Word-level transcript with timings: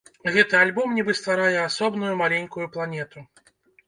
Гэты 0.35 0.55
альбом 0.59 0.95
нібы 0.99 1.13
стварае 1.19 1.59
асобную 1.65 2.13
маленькую 2.21 2.65
планету. 2.77 3.25